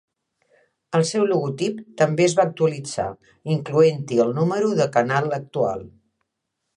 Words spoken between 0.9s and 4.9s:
El seu logotip també es va actualitzar incloent-hi el número de